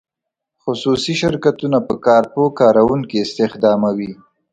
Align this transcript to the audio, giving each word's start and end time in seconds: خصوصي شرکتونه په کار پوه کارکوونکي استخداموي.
خصوصي 0.63 1.13
شرکتونه 1.21 1.77
په 1.87 1.93
کار 2.05 2.23
پوه 2.33 2.49
کارکوونکي 2.59 3.17
استخداموي. 3.19 4.11